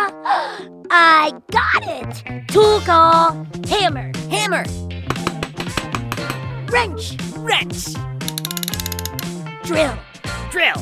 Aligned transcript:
Maker. 0.00 0.22
You're 0.22 0.36
a. 0.36 0.70
I 0.90 1.32
got 1.50 1.82
it! 1.86 2.48
Tool 2.48 2.80
call. 2.80 3.46
Hammer. 3.68 4.12
Hammer, 4.30 4.64
Wrench. 6.70 7.16
wrench, 7.36 7.94
Drill. 9.64 9.96
drill. 10.50 10.74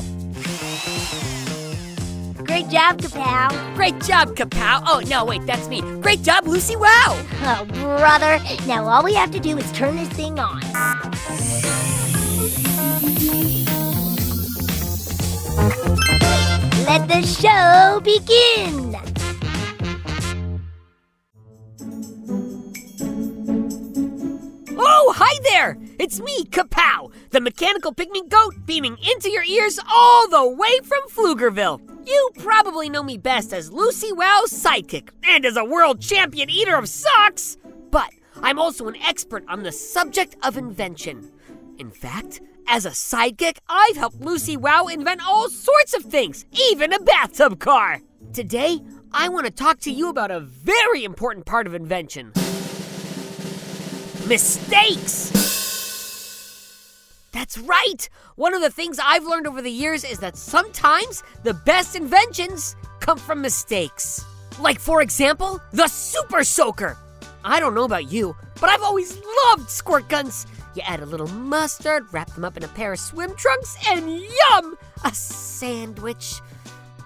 Great 2.45 2.69
job, 2.69 2.99
Kapow. 2.99 3.75
Great 3.75 3.99
job, 4.01 4.35
Kapow. 4.35 4.83
Oh, 4.87 5.01
no, 5.07 5.25
wait, 5.25 5.45
that's 5.45 5.67
me. 5.67 5.81
Great 6.01 6.23
job, 6.23 6.47
Lucy. 6.47 6.75
Wow. 6.75 7.23
Oh, 7.41 7.65
brother. 7.73 8.39
Now 8.65 8.87
all 8.87 9.03
we 9.03 9.13
have 9.13 9.31
to 9.31 9.39
do 9.39 9.57
is 9.57 9.71
turn 9.71 9.95
this 9.95 10.09
thing 10.09 10.39
on. 10.39 10.61
Let 16.85 17.07
the 17.07 17.21
show 17.21 17.99
begin. 18.01 18.88
It's 25.99 26.21
me, 26.21 26.45
Kapow, 26.45 27.11
the 27.31 27.41
mechanical 27.41 27.93
pygmy 27.93 28.29
goat 28.29 28.65
beaming 28.65 28.97
into 28.97 29.29
your 29.29 29.43
ears 29.43 29.81
all 29.91 30.29
the 30.29 30.47
way 30.47 30.79
from 30.81 31.01
Pflugerville. 31.09 31.81
You 32.07 32.29
probably 32.37 32.89
know 32.89 33.03
me 33.03 33.17
best 33.17 33.51
as 33.51 33.73
Lucy 33.73 34.13
Wow's 34.13 34.49
sidekick 34.49 35.09
and 35.25 35.45
as 35.45 35.57
a 35.57 35.65
world 35.65 35.99
champion 35.99 36.49
eater 36.49 36.77
of 36.77 36.87
socks, 36.87 37.57
but 37.91 38.11
I'm 38.41 38.57
also 38.57 38.87
an 38.87 38.95
expert 38.95 39.43
on 39.49 39.63
the 39.63 39.73
subject 39.73 40.37
of 40.41 40.55
invention. 40.55 41.33
In 41.77 41.91
fact, 41.91 42.39
as 42.65 42.85
a 42.85 42.91
sidekick, 42.91 43.57
I've 43.67 43.97
helped 43.97 44.21
Lucy 44.21 44.55
Wow 44.55 44.87
invent 44.87 45.21
all 45.27 45.49
sorts 45.49 45.93
of 45.93 46.03
things, 46.03 46.45
even 46.69 46.93
a 46.93 47.01
bathtub 47.01 47.59
car. 47.59 47.99
Today, 48.31 48.79
I 49.11 49.27
want 49.27 49.47
to 49.47 49.51
talk 49.51 49.81
to 49.81 49.91
you 49.91 50.07
about 50.07 50.31
a 50.31 50.39
very 50.39 51.03
important 51.03 51.45
part 51.45 51.67
of 51.67 51.73
invention 51.73 52.31
mistakes. 54.29 55.38
That's 57.31 57.57
right! 57.57 58.09
One 58.35 58.53
of 58.53 58.61
the 58.61 58.69
things 58.69 58.99
I've 59.03 59.25
learned 59.25 59.47
over 59.47 59.61
the 59.61 59.71
years 59.71 60.03
is 60.03 60.19
that 60.19 60.35
sometimes 60.35 61.23
the 61.43 61.53
best 61.53 61.95
inventions 61.95 62.75
come 62.99 63.17
from 63.17 63.41
mistakes. 63.41 64.25
Like, 64.59 64.79
for 64.79 65.01
example, 65.01 65.61
the 65.71 65.87
Super 65.87 66.43
Soaker. 66.43 66.97
I 67.43 67.59
don't 67.59 67.75
know 67.75 67.83
about 67.83 68.11
you, 68.11 68.35
but 68.59 68.69
I've 68.69 68.81
always 68.83 69.17
loved 69.45 69.69
squirt 69.69 70.09
guns. 70.09 70.47
You 70.75 70.81
add 70.85 71.01
a 71.01 71.05
little 71.05 71.27
mustard, 71.27 72.11
wrap 72.11 72.33
them 72.33 72.43
up 72.43 72.57
in 72.57 72.63
a 72.63 72.67
pair 72.69 72.93
of 72.93 72.99
swim 72.99 73.35
trunks, 73.35 73.77
and 73.87 74.09
yum! 74.11 74.77
A 75.05 75.13
sandwich. 75.13 76.41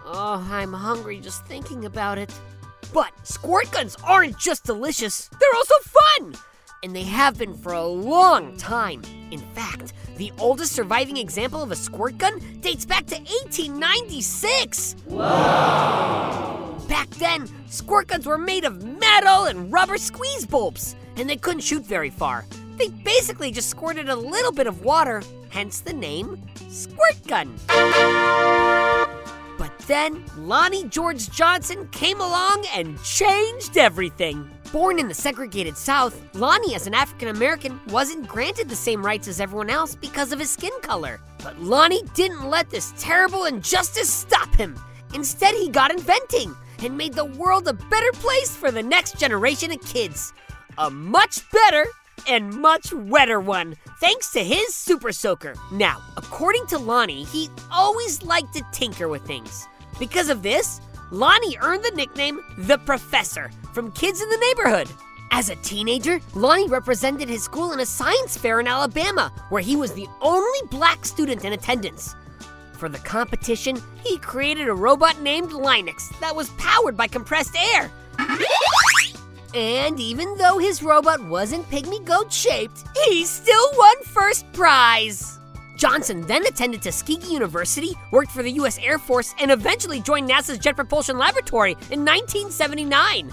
Oh, 0.06 0.46
I'm 0.52 0.74
hungry 0.74 1.20
just 1.20 1.46
thinking 1.46 1.86
about 1.86 2.18
it. 2.18 2.34
But 2.94 3.12
squirt 3.26 3.72
guns 3.72 3.96
aren't 4.04 4.38
just 4.38 4.64
delicious, 4.66 5.30
they're 5.40 5.56
also 5.56 5.76
fun! 5.82 6.36
And 6.84 6.94
they 6.94 7.04
have 7.04 7.38
been 7.38 7.54
for 7.54 7.72
a 7.74 7.86
long 7.86 8.58
time. 8.58 9.02
In 9.32 9.40
fact, 9.40 9.94
the 10.18 10.34
oldest 10.38 10.74
surviving 10.74 11.16
example 11.16 11.64
of 11.64 11.72
a 11.72 11.76
squirt 11.78 12.18
gun 12.18 12.42
dates 12.60 12.86
back 12.86 13.06
to 13.08 13.16
1896. 13.16 14.96
Back 16.90 17.10
then, 17.12 17.50
squirt 17.68 18.08
guns 18.10 18.26
were 18.26 18.38
made 18.38 18.66
of 18.66 18.84
metal 18.84 19.46
and 19.46 19.72
rubber 19.72 19.98
squeeze 19.98 20.46
bulbs, 20.46 20.98
and 21.16 21.30
they 21.30 21.38
couldn't 21.38 21.62
shoot 21.62 21.86
very 21.86 22.10
far. 22.10 22.46
They 22.78 22.90
basically 22.90 23.52
just 23.52 23.70
squirted 23.70 24.10
a 24.10 24.16
little 24.16 24.52
bit 24.52 24.68
of 24.68 24.84
water, 24.84 25.24
hence 25.50 25.80
the 25.80 25.94
name 25.94 26.38
squirt 26.70 27.16
gun. 27.28 27.58
But 29.58 29.72
then 29.88 30.26
Lonnie 30.38 30.84
George 30.90 31.30
Johnson 31.30 31.88
came 31.94 32.20
along 32.20 32.66
and 32.76 33.02
changed 33.04 33.78
everything. 33.78 34.50
Born 34.74 34.98
in 34.98 35.08
the 35.08 35.14
segregated 35.14 35.78
South, 35.78 36.20
Lonnie, 36.34 36.74
as 36.74 36.88
an 36.88 36.96
African 36.96 37.28
American, 37.28 37.80
wasn't 37.90 38.28
granted 38.28 38.68
the 38.68 38.76
same 38.76 39.06
rights 39.06 39.28
as 39.28 39.40
everyone 39.40 39.70
else 39.70 39.94
because 39.94 40.32
of 40.32 40.40
his 40.40 40.50
skin 40.50 40.72
color. 40.82 41.22
But 41.44 41.60
Lonnie 41.60 42.02
didn't 42.16 42.50
let 42.50 42.72
this 42.72 42.92
terrible 42.98 43.46
injustice 43.46 44.12
stop 44.12 44.52
him. 44.56 44.76
Instead, 45.14 45.54
he 45.54 45.70
got 45.70 45.92
inventing 45.92 46.56
and 46.80 46.98
made 46.98 47.14
the 47.14 47.24
world 47.24 47.68
a 47.68 47.74
better 47.74 48.12
place 48.14 48.56
for 48.56 48.72
the 48.72 48.82
next 48.82 49.20
generation 49.20 49.72
of 49.72 49.80
kids. 49.86 50.34
A 50.80 50.90
much 50.90 51.48
better 51.52 51.86
and 52.28 52.52
much 52.52 52.92
wetter 52.94 53.40
one, 53.40 53.76
thanks 54.00 54.32
to 54.32 54.44
his 54.44 54.74
super 54.74 55.12
soaker. 55.12 55.54
Now, 55.72 56.02
according 56.18 56.66
to 56.68 56.80
Lonnie, 56.80 57.26
he 57.26 57.48
always 57.72 58.24
liked 58.24 58.56
to 58.56 58.66
tinker 58.72 59.08
with 59.08 59.22
things. 59.22 59.68
Because 60.00 60.30
of 60.30 60.42
this, 60.42 60.82
Lonnie 61.14 61.60
earned 61.62 61.84
the 61.84 61.92
nickname 61.96 62.44
the 62.58 62.80
Professor 62.80 63.52
from 63.72 63.92
kids 63.92 64.20
in 64.20 64.28
the 64.32 64.38
neighborhood. 64.38 64.90
As 65.30 65.52
a 65.52 65.56
teenager, 65.58 66.20
Lonnie 66.34 66.68
represented 66.68 67.30
his 67.30 67.44
school 67.44 67.72
in 67.72 67.82
a 67.82 67.86
science 67.86 68.36
fair 68.36 68.60
in 68.60 68.66
Alabama, 68.66 69.32
where 69.50 69.62
he 69.62 69.76
was 69.76 69.94
the 69.94 70.08
only 70.22 70.60
black 70.72 71.06
student 71.06 71.46
in 71.46 71.54
attendance. 71.54 72.16
For 72.80 72.90
the 72.90 72.98
competition, 72.98 73.80
he 74.04 74.18
created 74.18 74.68
a 74.68 74.74
robot 74.74 75.22
named 75.22 75.52
Linex 75.52 76.20
that 76.20 76.36
was 76.36 76.50
powered 76.58 76.98
by 76.98 77.06
compressed 77.06 77.56
air. 77.76 77.92
And 79.54 80.00
even 80.00 80.36
though 80.40 80.58
his 80.58 80.82
robot 80.82 81.24
wasn't 81.24 81.70
pygmy 81.70 82.04
goat 82.04 82.34
shaped, 82.34 82.86
he 83.06 83.24
still 83.24 83.70
won 83.78 84.04
first 84.06 84.52
prize. 84.52 85.38
Johnson 85.84 86.22
then 86.22 86.46
attended 86.46 86.82
Tuskegee 86.82 87.34
University, 87.34 87.94
worked 88.12 88.32
for 88.32 88.42
the 88.42 88.52
U.S. 88.52 88.80
Air 88.82 88.98
Force, 88.98 89.36
and 89.38 89.52
eventually 89.52 90.00
joined 90.00 90.30
NASA's 90.30 90.58
Jet 90.58 90.78
Propulsion 90.78 91.18
Laboratory 91.18 91.74
in 91.92 92.06
1979. 92.06 93.30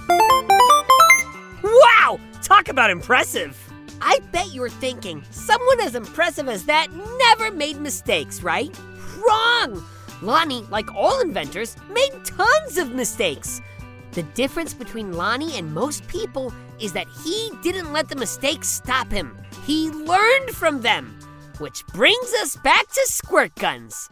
Wow! 1.62 2.18
Talk 2.42 2.66
about 2.66 2.90
impressive! 2.90 3.56
I 4.00 4.18
bet 4.32 4.52
you're 4.52 4.68
thinking, 4.68 5.22
someone 5.30 5.78
as 5.80 5.94
impressive 5.94 6.48
as 6.48 6.64
that 6.64 6.88
never 7.20 7.54
made 7.54 7.80
mistakes, 7.80 8.42
right? 8.42 8.76
Wrong! 9.24 9.86
Lonnie, 10.20 10.66
like 10.72 10.92
all 10.92 11.20
inventors, 11.20 11.76
made 11.92 12.10
tons 12.24 12.78
of 12.78 12.92
mistakes. 12.92 13.60
The 14.10 14.24
difference 14.24 14.74
between 14.74 15.12
Lonnie 15.12 15.56
and 15.56 15.72
most 15.72 16.04
people 16.08 16.52
is 16.80 16.92
that 16.94 17.06
he 17.24 17.52
didn't 17.62 17.92
let 17.92 18.08
the 18.08 18.16
mistakes 18.16 18.68
stop 18.68 19.08
him. 19.08 19.38
He 19.64 19.88
learned 19.90 20.50
from 20.50 20.80
them. 20.80 21.16
Which 21.60 21.86
brings 21.88 22.32
us 22.40 22.56
back 22.56 22.88
to 22.88 23.02
squirt 23.04 23.54
guns. 23.54 24.08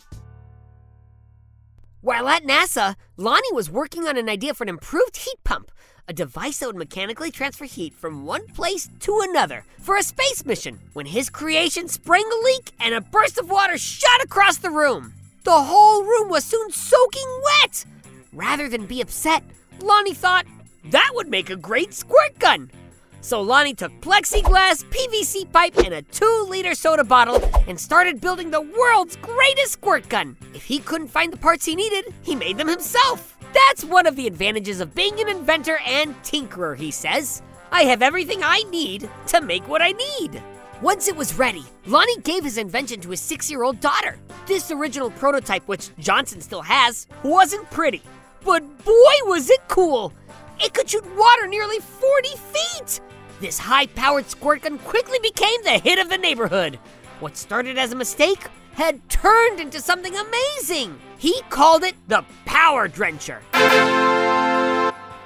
While 2.02 2.28
at 2.28 2.44
NASA, 2.44 2.94
Lonnie 3.16 3.54
was 3.54 3.70
working 3.70 4.06
on 4.06 4.18
an 4.18 4.28
idea 4.28 4.52
for 4.52 4.64
an 4.64 4.68
improved 4.68 5.16
heat 5.16 5.42
pump, 5.44 5.72
a 6.06 6.12
device 6.12 6.58
that 6.58 6.66
would 6.66 6.76
mechanically 6.76 7.30
transfer 7.30 7.64
heat 7.64 7.94
from 7.94 8.26
one 8.26 8.46
place 8.48 8.90
to 9.00 9.20
another 9.22 9.64
for 9.80 9.96
a 9.96 10.02
space 10.02 10.44
mission, 10.44 10.78
when 10.92 11.06
his 11.06 11.30
creation 11.30 11.88
sprang 11.88 12.24
a 12.30 12.44
leak 12.44 12.70
and 12.80 12.94
a 12.94 13.00
burst 13.00 13.38
of 13.38 13.48
water 13.48 13.78
shot 13.78 14.22
across 14.22 14.58
the 14.58 14.68
room. 14.68 15.14
The 15.44 15.62
whole 15.62 16.04
room 16.04 16.28
was 16.28 16.44
soon 16.44 16.70
soaking 16.70 17.40
wet. 17.44 17.86
Rather 18.34 18.68
than 18.68 18.84
be 18.84 19.00
upset, 19.00 19.42
Lonnie 19.80 20.12
thought 20.12 20.44
that 20.90 21.12
would 21.14 21.28
make 21.28 21.48
a 21.48 21.56
great 21.56 21.94
squirt 21.94 22.38
gun. 22.38 22.70
So 23.20 23.40
Lonnie 23.40 23.74
took 23.74 23.92
plexiglass, 24.00 24.84
PVC 24.84 25.50
pipe, 25.52 25.76
and 25.78 25.94
a 25.94 26.02
two 26.02 26.46
liter 26.48 26.74
soda 26.74 27.04
bottle 27.04 27.42
and 27.66 27.78
started 27.78 28.20
building 28.20 28.50
the 28.50 28.60
world's 28.60 29.16
greatest 29.16 29.72
squirt 29.72 30.08
gun. 30.08 30.36
If 30.54 30.64
he 30.64 30.78
couldn't 30.78 31.08
find 31.08 31.32
the 31.32 31.36
parts 31.36 31.64
he 31.64 31.74
needed, 31.74 32.14
he 32.22 32.34
made 32.34 32.56
them 32.56 32.68
himself. 32.68 33.36
That's 33.52 33.84
one 33.84 34.06
of 34.06 34.16
the 34.16 34.26
advantages 34.26 34.80
of 34.80 34.94
being 34.94 35.20
an 35.20 35.28
inventor 35.28 35.78
and 35.86 36.14
tinkerer, 36.22 36.76
he 36.76 36.90
says. 36.90 37.42
I 37.70 37.82
have 37.82 38.02
everything 38.02 38.40
I 38.42 38.62
need 38.70 39.08
to 39.28 39.40
make 39.40 39.66
what 39.68 39.82
I 39.82 39.92
need. 39.92 40.42
Once 40.80 41.08
it 41.08 41.16
was 41.16 41.34
ready, 41.34 41.64
Lonnie 41.86 42.20
gave 42.20 42.44
his 42.44 42.56
invention 42.56 43.00
to 43.00 43.10
his 43.10 43.20
six 43.20 43.50
year 43.50 43.64
old 43.64 43.80
daughter. 43.80 44.16
This 44.46 44.70
original 44.70 45.10
prototype, 45.10 45.66
which 45.66 45.90
Johnson 45.98 46.40
still 46.40 46.62
has, 46.62 47.08
wasn't 47.24 47.68
pretty, 47.70 48.02
but 48.44 48.62
boy 48.84 49.14
was 49.24 49.50
it 49.50 49.60
cool! 49.66 50.12
It 50.60 50.74
could 50.74 50.90
shoot 50.90 51.04
water 51.16 51.46
nearly 51.46 51.78
40 51.78 52.28
feet! 52.36 53.00
This 53.40 53.58
high 53.58 53.86
powered 53.86 54.28
squirt 54.28 54.62
gun 54.62 54.78
quickly 54.78 55.18
became 55.22 55.62
the 55.62 55.78
hit 55.78 55.98
of 55.98 56.08
the 56.08 56.18
neighborhood. 56.18 56.78
What 57.20 57.36
started 57.36 57.78
as 57.78 57.92
a 57.92 57.96
mistake 57.96 58.44
had 58.72 59.08
turned 59.08 59.60
into 59.60 59.80
something 59.80 60.14
amazing. 60.16 60.98
He 61.18 61.42
called 61.48 61.84
it 61.84 61.94
the 62.08 62.24
Power 62.44 62.88
Drencher. 62.88 63.40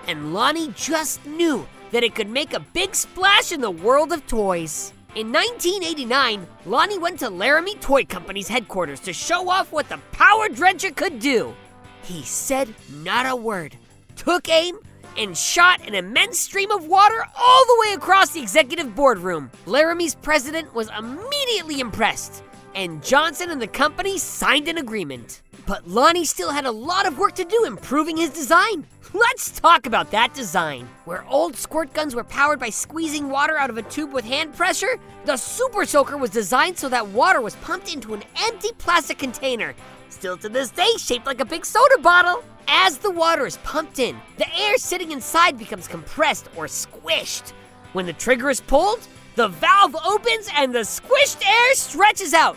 And 0.07 0.35
Lonnie 0.35 0.73
just 0.75 1.25
knew 1.27 1.67
that 1.91 2.03
it 2.03 2.15
could 2.15 2.29
make 2.29 2.55
a 2.55 2.61
big 2.61 2.95
splash 2.95 3.53
in 3.53 3.61
the 3.61 3.71
world 3.71 4.13
of 4.13 4.27
toys. 4.27 4.93
In 5.15 5.31
1989, 5.31 6.47
Lonnie 6.65 6.99
went 6.99 7.19
to 7.19 7.29
Larami 7.29 7.79
Toy 7.81 8.05
Company's 8.05 8.49
headquarters 8.49 9.01
to 9.01 9.13
show 9.13 9.51
off 9.51 9.71
what 9.71 9.89
the 9.89 9.99
Power 10.13 10.49
Drencher 10.49 10.95
could 10.97 11.21
do. 11.21 11.55
He 12.03 12.23
said 12.23 12.75
not 13.03 13.27
a 13.27 13.37
word, 13.37 13.77
took 14.17 14.49
aim, 14.49 14.79
and 15.17 15.37
shot 15.37 15.87
an 15.87 15.95
immense 15.95 16.39
stream 16.39 16.71
of 16.71 16.87
water 16.87 17.25
all 17.37 17.67
the 17.67 17.85
way 17.87 17.95
across 17.95 18.31
the 18.31 18.41
executive 18.41 18.95
boardroom. 18.95 19.51
Larami's 19.67 20.15
president 20.15 20.75
was 20.75 20.91
immediately 20.97 21.81
impressed, 21.81 22.43
and 22.75 23.03
Johnson 23.03 23.51
and 23.51 23.61
the 23.61 23.67
company 23.67 24.19
signed 24.19 24.69
an 24.69 24.79
agreement. 24.79 25.43
But 25.67 25.87
Lonnie 25.87 26.25
still 26.25 26.51
had 26.51 26.65
a 26.65 26.71
lot 26.71 27.07
of 27.07 27.19
work 27.19 27.35
to 27.37 27.45
do 27.45 27.65
improving 27.65 28.17
his 28.17 28.31
design. 28.31 28.87
Let's 29.15 29.61
talk 29.61 29.87
about 29.87 30.11
that 30.11 30.35
design. 30.35 30.89
Where 31.05 31.25
old 31.29 31.55
squirt 31.55 31.93
guns 31.93 32.15
were 32.15 32.25
powered 32.25 32.59
by 32.59 32.71
squeezing 32.71 33.29
water 33.29 33.59
out 33.59 33.71
of 33.71 33.77
a 33.77 33.83
tube 33.83 34.13
with 34.13 34.25
hand 34.25 34.55
pressure, 34.55 34.99
the 35.25 35.37
Super 35.37 35.85
Soaker 35.85 36.17
was 36.17 36.31
designed 36.31 36.79
so 36.79 36.89
that 36.89 37.07
water 37.09 37.41
was 37.41 37.55
pumped 37.57 37.93
into 37.93 38.15
an 38.15 38.25
empty 38.43 38.71
plastic 38.79 39.19
container, 39.19 39.75
still 40.13 40.37
to 40.37 40.49
this 40.49 40.71
day 40.71 40.93
shaped 40.99 41.27
like 41.27 41.41
a 41.41 41.45
big 41.45 41.65
soda 41.65 41.99
bottle. 41.99 42.45
As 42.69 42.99
the 42.99 43.11
water 43.11 43.47
is 43.47 43.57
pumped 43.59 43.99
in, 43.99 44.17
the 44.37 44.47
air 44.57 44.77
sitting 44.79 45.11
inside 45.11 45.59
becomes 45.59 45.89
compressed 45.89 46.49
or 46.57 46.67
squished. 46.67 47.53
When 47.93 48.07
the 48.07 48.13
trigger 48.13 48.51
is 48.51 48.61
pulled, 48.61 49.07
the 49.35 49.49
valve 49.49 49.97
opens 50.07 50.49
and 50.55 50.75
the 50.75 50.81
squished 50.81 51.45
air 51.47 51.75
stretches 51.75 52.35
out, 52.35 52.57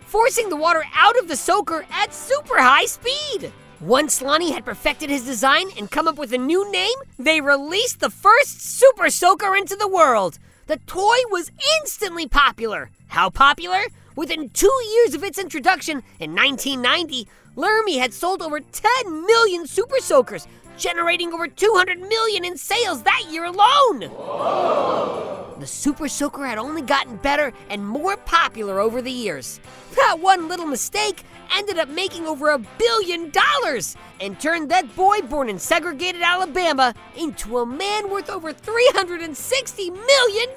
forcing 0.00 0.48
the 0.48 0.56
water 0.56 0.84
out 0.94 1.18
of 1.18 1.28
the 1.28 1.36
soaker 1.36 1.86
at 1.90 2.12
super 2.12 2.60
high 2.60 2.86
speed. 2.86 3.52
Once 3.80 4.20
Lonnie 4.20 4.50
had 4.50 4.64
perfected 4.64 5.08
his 5.08 5.24
design 5.24 5.68
and 5.78 5.90
come 5.90 6.08
up 6.08 6.18
with 6.18 6.32
a 6.32 6.38
new 6.38 6.70
name, 6.72 6.96
they 7.16 7.40
released 7.40 8.00
the 8.00 8.10
first 8.10 8.60
Super 8.60 9.08
Soaker 9.08 9.54
into 9.54 9.76
the 9.76 9.86
world. 9.86 10.40
The 10.66 10.78
toy 10.78 11.16
was 11.30 11.52
instantly 11.78 12.26
popular. 12.26 12.90
How 13.06 13.30
popular? 13.30 13.84
Within 14.18 14.50
two 14.50 14.72
years 14.94 15.14
of 15.14 15.22
its 15.22 15.38
introduction 15.38 16.02
in 16.18 16.34
1990, 16.34 17.28
Larami 17.56 18.00
had 18.00 18.12
sold 18.12 18.42
over 18.42 18.58
10 18.58 18.90
million 19.24 19.64
Super 19.64 19.98
Soakers, 20.00 20.48
generating 20.76 21.32
over 21.32 21.46
200 21.46 22.00
million 22.00 22.44
in 22.44 22.56
sales 22.56 23.04
that 23.04 23.26
year 23.30 23.44
alone. 23.44 24.10
Whoa. 24.10 25.54
The 25.60 25.68
Super 25.68 26.08
Soaker 26.08 26.44
had 26.46 26.58
only 26.58 26.82
gotten 26.82 27.14
better 27.18 27.52
and 27.70 27.86
more 27.86 28.16
popular 28.16 28.80
over 28.80 29.00
the 29.00 29.12
years. 29.12 29.60
That 29.94 30.18
one 30.18 30.48
little 30.48 30.66
mistake 30.66 31.22
ended 31.56 31.78
up 31.78 31.88
making 31.88 32.26
over 32.26 32.50
a 32.50 32.58
billion 32.58 33.30
dollars 33.30 33.96
and 34.20 34.40
turned 34.40 34.68
that 34.72 34.96
boy 34.96 35.20
born 35.20 35.48
in 35.48 35.60
segregated 35.60 36.22
Alabama 36.22 36.92
into 37.16 37.58
a 37.58 37.66
man 37.66 38.10
worth 38.10 38.30
over 38.30 38.52
$360 38.52 39.92
million. 39.92 40.48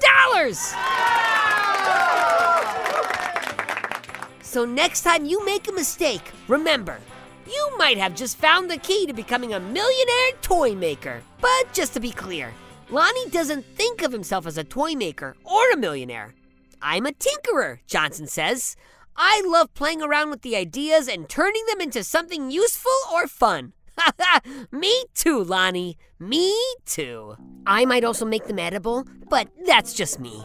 So 4.52 4.66
next 4.66 5.00
time 5.00 5.24
you 5.24 5.42
make 5.46 5.66
a 5.66 5.72
mistake, 5.72 6.30
remember, 6.46 6.98
you 7.46 7.70
might 7.78 7.96
have 7.96 8.14
just 8.14 8.36
found 8.36 8.70
the 8.70 8.76
key 8.76 9.06
to 9.06 9.14
becoming 9.14 9.54
a 9.54 9.60
millionaire 9.60 10.32
toy 10.42 10.74
maker. 10.74 11.22
But 11.40 11.72
just 11.72 11.94
to 11.94 12.00
be 12.00 12.10
clear, 12.10 12.52
Lonnie 12.90 13.30
doesn't 13.30 13.64
think 13.64 14.02
of 14.02 14.12
himself 14.12 14.46
as 14.46 14.58
a 14.58 14.62
toy 14.62 14.92
maker 14.92 15.36
or 15.42 15.70
a 15.70 15.78
millionaire. 15.78 16.34
I'm 16.82 17.06
a 17.06 17.12
tinkerer, 17.12 17.78
Johnson 17.86 18.26
says. 18.26 18.76
I 19.16 19.42
love 19.46 19.72
playing 19.72 20.02
around 20.02 20.28
with 20.28 20.42
the 20.42 20.54
ideas 20.54 21.08
and 21.08 21.30
turning 21.30 21.64
them 21.70 21.80
into 21.80 22.04
something 22.04 22.50
useful 22.50 22.92
or 23.10 23.28
fun. 23.28 23.72
Me 24.70 25.06
too, 25.14 25.42
Lonnie. 25.42 25.96
Me 26.18 26.54
too. 26.84 27.36
I 27.66 27.86
might 27.86 28.04
also 28.04 28.26
make 28.26 28.48
them 28.48 28.58
edible, 28.58 29.06
but 29.30 29.48
that's 29.64 29.94
just 29.94 30.20
me. 30.20 30.44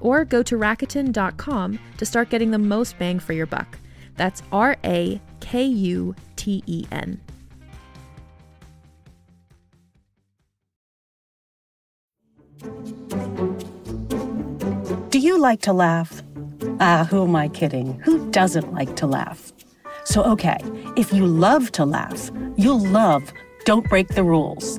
or 0.00 0.24
go 0.24 0.42
to 0.42 0.56
Rakuten.com 0.56 1.78
to 1.96 2.06
start 2.06 2.30
getting 2.30 2.50
the 2.50 2.58
most 2.58 2.98
bang 2.98 3.18
for 3.18 3.32
your 3.32 3.46
buck. 3.46 3.78
That's 4.16 4.42
R 4.52 4.76
A 4.84 5.20
K 5.40 5.64
U 5.64 6.14
T 6.36 6.62
E 6.66 6.86
N. 6.90 7.20
Do 15.10 15.18
you 15.18 15.38
like 15.38 15.62
to 15.62 15.72
laugh? 15.72 16.22
Ah, 16.80 17.06
who 17.08 17.24
am 17.24 17.34
I 17.34 17.48
kidding? 17.48 17.98
Who 18.00 18.30
doesn't 18.30 18.72
like 18.72 18.96
to 18.96 19.06
laugh? 19.06 19.52
So, 20.04 20.22
okay, 20.24 20.58
if 20.96 21.12
you 21.12 21.26
love 21.26 21.72
to 21.72 21.84
laugh, 21.84 22.30
you'll 22.56 22.84
love 22.84 23.32
Don't 23.64 23.88
Break 23.88 24.08
the 24.08 24.24
Rules. 24.24 24.78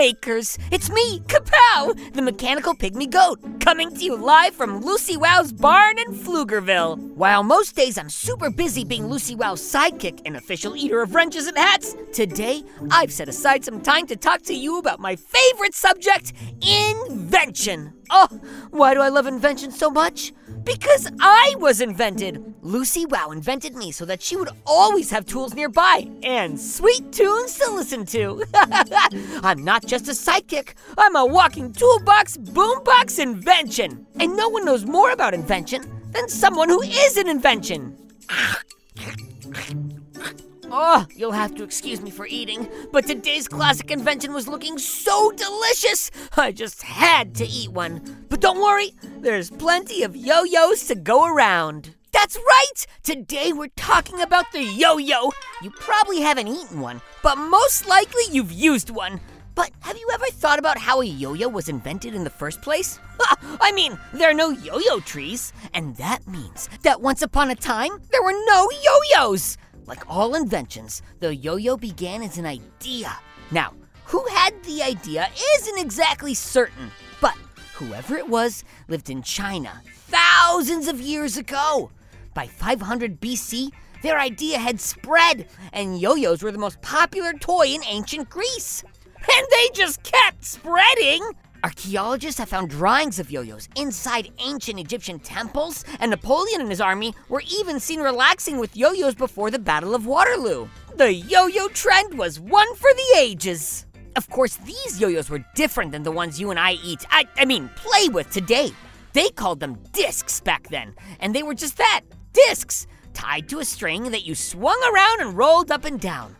makers. 0.00 0.56
It's 0.70 0.90
me, 0.90 1.20
Kapow, 1.26 2.14
the 2.14 2.22
mechanical 2.22 2.74
pygmy 2.74 3.10
goat, 3.10 3.38
coming 3.60 3.94
to 3.94 4.02
you 4.02 4.16
live 4.16 4.54
from 4.54 4.80
Lucy 4.80 5.18
Wow's 5.18 5.52
barn 5.52 5.98
in 5.98 6.14
Pflugerville. 6.14 6.96
While 7.16 7.42
most 7.42 7.76
days 7.76 7.98
I'm 7.98 8.08
super 8.08 8.48
busy 8.48 8.82
being 8.82 9.08
Lucy 9.08 9.34
Wow's 9.34 9.60
sidekick 9.60 10.22
and 10.24 10.38
official 10.38 10.74
eater 10.74 11.02
of 11.02 11.14
wrenches 11.14 11.48
and 11.48 11.58
hats, 11.58 11.96
today 12.14 12.62
I've 12.90 13.12
set 13.12 13.28
aside 13.28 13.62
some 13.62 13.82
time 13.82 14.06
to 14.06 14.16
talk 14.16 14.40
to 14.44 14.54
you 14.54 14.78
about 14.78 15.00
my 15.00 15.16
favorite 15.16 15.74
subject 15.74 16.32
invention. 16.66 17.92
Oh, 18.08 18.40
why 18.70 18.94
do 18.94 19.02
I 19.02 19.10
love 19.10 19.26
invention 19.26 19.70
so 19.70 19.90
much? 19.90 20.32
Because 20.64 21.10
I 21.20 21.54
was 21.58 21.80
invented. 21.80 22.54
Lucy 22.62 23.06
Wow 23.06 23.30
invented 23.30 23.74
me 23.74 23.92
so 23.92 24.04
that 24.04 24.20
she 24.20 24.36
would 24.36 24.50
always 24.66 25.10
have 25.10 25.24
tools 25.24 25.54
nearby 25.54 26.10
and 26.22 26.60
sweet 26.60 27.12
tunes 27.12 27.58
to 27.58 27.70
listen 27.70 28.04
to. 28.06 28.44
I'm 29.42 29.64
not 29.64 29.86
just 29.86 30.08
a 30.08 30.12
sidekick, 30.12 30.74
I'm 30.98 31.16
a 31.16 31.24
walking 31.24 31.72
toolbox 31.72 32.36
boombox 32.36 33.18
invention. 33.18 34.06
And 34.18 34.36
no 34.36 34.48
one 34.48 34.64
knows 34.64 34.84
more 34.84 35.10
about 35.12 35.34
invention 35.34 35.82
than 36.12 36.28
someone 36.28 36.68
who 36.68 36.82
is 36.82 37.16
an 37.16 37.28
invention. 37.28 37.96
Oh, 40.72 41.04
you'll 41.16 41.32
have 41.32 41.56
to 41.56 41.64
excuse 41.64 42.00
me 42.00 42.10
for 42.10 42.28
eating, 42.28 42.68
but 42.92 43.04
today's 43.04 43.48
classic 43.48 43.90
invention 43.90 44.32
was 44.32 44.46
looking 44.46 44.78
so 44.78 45.32
delicious, 45.32 46.12
I 46.36 46.52
just 46.52 46.82
had 46.82 47.34
to 47.36 47.44
eat 47.44 47.72
one. 47.72 48.24
But 48.28 48.40
don't 48.40 48.60
worry, 48.60 48.92
there's 49.18 49.50
plenty 49.50 50.04
of 50.04 50.14
yo 50.14 50.44
yo's 50.44 50.84
to 50.84 50.94
go 50.94 51.26
around. 51.26 51.96
That's 52.12 52.36
right! 52.36 52.86
Today 53.02 53.52
we're 53.52 53.68
talking 53.74 54.20
about 54.20 54.52
the 54.52 54.62
yo 54.62 54.98
yo. 54.98 55.32
You 55.60 55.70
probably 55.70 56.20
haven't 56.20 56.46
eaten 56.46 56.80
one, 56.80 57.00
but 57.24 57.36
most 57.36 57.88
likely 57.88 58.22
you've 58.30 58.52
used 58.52 58.90
one. 58.90 59.20
But 59.56 59.72
have 59.80 59.98
you 59.98 60.08
ever 60.14 60.26
thought 60.26 60.60
about 60.60 60.78
how 60.78 61.00
a 61.00 61.04
yo 61.04 61.32
yo 61.32 61.48
was 61.48 61.68
invented 61.68 62.14
in 62.14 62.22
the 62.22 62.30
first 62.30 62.62
place? 62.62 63.00
I 63.60 63.72
mean, 63.72 63.98
there 64.12 64.30
are 64.30 64.34
no 64.34 64.50
yo 64.50 64.78
yo 64.78 65.00
trees, 65.00 65.52
and 65.74 65.96
that 65.96 66.28
means 66.28 66.68
that 66.82 67.00
once 67.00 67.22
upon 67.22 67.50
a 67.50 67.56
time, 67.56 68.00
there 68.12 68.22
were 68.22 68.38
no 68.46 68.68
yo 68.70 68.98
yo's. 69.16 69.58
Like 69.90 70.08
all 70.08 70.36
inventions, 70.36 71.02
the 71.18 71.34
yo 71.34 71.56
yo 71.56 71.76
began 71.76 72.22
as 72.22 72.38
an 72.38 72.46
idea. 72.46 73.12
Now, 73.50 73.74
who 74.04 74.24
had 74.26 74.54
the 74.62 74.84
idea 74.84 75.28
isn't 75.56 75.80
exactly 75.80 76.32
certain, 76.32 76.92
but 77.20 77.34
whoever 77.74 78.16
it 78.16 78.28
was 78.28 78.62
lived 78.86 79.10
in 79.10 79.20
China 79.20 79.82
thousands 80.06 80.86
of 80.86 81.00
years 81.00 81.36
ago. 81.36 81.90
By 82.34 82.46
500 82.46 83.20
BC, 83.20 83.70
their 84.00 84.20
idea 84.20 84.60
had 84.60 84.80
spread, 84.80 85.48
and 85.72 86.00
yo 86.00 86.14
yo's 86.14 86.44
were 86.44 86.52
the 86.52 86.58
most 86.58 86.80
popular 86.82 87.32
toy 87.32 87.66
in 87.66 87.82
ancient 87.84 88.30
Greece. 88.30 88.84
And 89.16 89.46
they 89.50 89.70
just 89.74 90.04
kept 90.04 90.44
spreading! 90.44 91.24
Archaeologists 91.62 92.38
have 92.38 92.48
found 92.48 92.70
drawings 92.70 93.18
of 93.18 93.30
yo 93.30 93.42
yo's 93.42 93.68
inside 93.76 94.32
ancient 94.38 94.80
Egyptian 94.80 95.18
temples, 95.18 95.84
and 95.98 96.10
Napoleon 96.10 96.62
and 96.62 96.70
his 96.70 96.80
army 96.80 97.14
were 97.28 97.42
even 97.50 97.78
seen 97.78 98.00
relaxing 98.00 98.58
with 98.58 98.76
yo 98.76 98.92
yo's 98.92 99.14
before 99.14 99.50
the 99.50 99.58
Battle 99.58 99.94
of 99.94 100.06
Waterloo. 100.06 100.68
The 100.96 101.12
yo 101.12 101.46
yo 101.46 101.68
trend 101.68 102.16
was 102.16 102.40
one 102.40 102.74
for 102.76 102.90
the 102.94 103.18
ages. 103.18 103.84
Of 104.16 104.28
course, 104.30 104.56
these 104.56 104.98
yo 104.98 105.08
yo's 105.08 105.28
were 105.28 105.44
different 105.54 105.92
than 105.92 106.02
the 106.02 106.10
ones 106.10 106.40
you 106.40 106.50
and 106.50 106.58
I 106.58 106.72
eat, 106.82 107.04
I, 107.10 107.26
I 107.36 107.44
mean, 107.44 107.68
play 107.76 108.08
with 108.08 108.30
today. 108.30 108.72
They 109.12 109.28
called 109.28 109.60
them 109.60 109.82
discs 109.92 110.40
back 110.40 110.68
then, 110.68 110.94
and 111.18 111.34
they 111.34 111.42
were 111.42 111.54
just 111.54 111.76
that 111.76 112.02
discs, 112.32 112.86
tied 113.12 113.50
to 113.50 113.58
a 113.58 113.64
string 113.66 114.10
that 114.12 114.24
you 114.24 114.34
swung 114.34 114.80
around 114.90 115.20
and 115.20 115.36
rolled 115.36 115.70
up 115.70 115.84
and 115.84 116.00
down. 116.00 116.36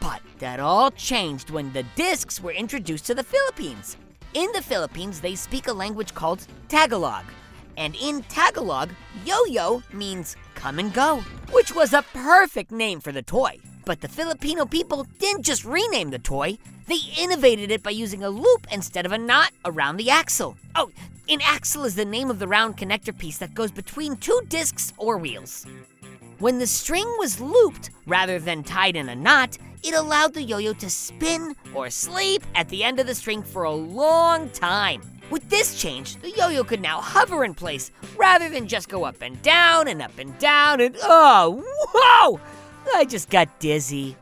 But 0.00 0.20
that 0.38 0.60
all 0.60 0.90
changed 0.90 1.48
when 1.48 1.72
the 1.72 1.84
discs 1.94 2.42
were 2.42 2.52
introduced 2.52 3.06
to 3.06 3.14
the 3.14 3.22
Philippines. 3.22 3.96
In 4.32 4.52
the 4.52 4.62
Philippines, 4.62 5.20
they 5.20 5.34
speak 5.34 5.66
a 5.66 5.72
language 5.72 6.14
called 6.14 6.46
Tagalog. 6.68 7.24
And 7.76 7.96
in 7.96 8.22
Tagalog, 8.24 8.90
yo 9.24 9.44
yo 9.46 9.82
means 9.92 10.36
come 10.54 10.78
and 10.78 10.94
go, 10.94 11.20
which 11.50 11.74
was 11.74 11.92
a 11.92 12.04
perfect 12.14 12.70
name 12.70 13.00
for 13.00 13.10
the 13.10 13.22
toy. 13.22 13.58
But 13.84 14.02
the 14.02 14.08
Filipino 14.08 14.66
people 14.66 15.04
didn't 15.18 15.42
just 15.42 15.64
rename 15.64 16.10
the 16.10 16.20
toy, 16.20 16.58
they 16.86 16.98
innovated 17.18 17.72
it 17.72 17.82
by 17.82 17.90
using 17.90 18.22
a 18.22 18.30
loop 18.30 18.68
instead 18.70 19.04
of 19.04 19.10
a 19.10 19.18
knot 19.18 19.50
around 19.64 19.96
the 19.96 20.10
axle. 20.10 20.56
Oh, 20.76 20.90
an 21.28 21.40
axle 21.42 21.84
is 21.84 21.96
the 21.96 22.04
name 22.04 22.30
of 22.30 22.38
the 22.38 22.46
round 22.46 22.76
connector 22.76 23.16
piece 23.16 23.38
that 23.38 23.54
goes 23.54 23.72
between 23.72 24.16
two 24.16 24.40
discs 24.48 24.92
or 24.96 25.18
wheels. 25.18 25.66
When 26.38 26.58
the 26.58 26.66
string 26.66 27.06
was 27.18 27.40
looped 27.40 27.90
rather 28.06 28.38
than 28.38 28.62
tied 28.62 28.94
in 28.94 29.08
a 29.08 29.14
knot, 29.16 29.58
it 29.82 29.94
allowed 29.94 30.34
the 30.34 30.42
yo 30.42 30.58
yo 30.58 30.72
to 30.74 30.90
spin 30.90 31.54
or 31.74 31.90
sleep 31.90 32.42
at 32.54 32.68
the 32.68 32.84
end 32.84 33.00
of 33.00 33.06
the 33.06 33.14
string 33.14 33.42
for 33.42 33.64
a 33.64 33.70
long 33.70 34.48
time. 34.50 35.02
With 35.30 35.48
this 35.48 35.80
change, 35.80 36.16
the 36.16 36.30
yo 36.30 36.48
yo 36.48 36.64
could 36.64 36.80
now 36.80 37.00
hover 37.00 37.44
in 37.44 37.54
place 37.54 37.90
rather 38.16 38.48
than 38.48 38.68
just 38.68 38.88
go 38.88 39.04
up 39.04 39.22
and 39.22 39.40
down 39.42 39.88
and 39.88 40.02
up 40.02 40.18
and 40.18 40.36
down 40.38 40.80
and 40.80 40.96
oh, 41.02 41.62
whoa! 41.94 42.40
I 42.94 43.04
just 43.04 43.30
got 43.30 43.60
dizzy. 43.60 44.16